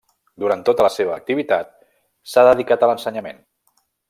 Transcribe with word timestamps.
Durant 0.43 0.63
tota 0.69 0.85
la 0.87 0.91
seva 0.95 1.13
activitat, 1.21 1.69
s'ha 2.33 2.47
dedicat 2.51 2.87
a 2.87 2.91
l'ensenyament. 2.93 3.47